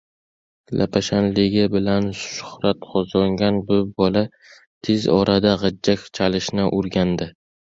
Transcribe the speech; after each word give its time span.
Lapashangligi 0.77 1.65
bilan 1.75 2.07
shuhrat 2.21 2.81
qozongan 2.95 3.61
bu 3.69 3.79
bola 4.03 4.25
tez 4.89 4.99
orada 5.19 5.55
gʻijjak 5.67 6.09
chalishni 6.21 6.67
oʻrgandi. 6.81 7.31